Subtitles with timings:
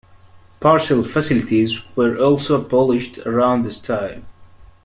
[0.59, 4.25] Parcel facilities were also abolished around this time.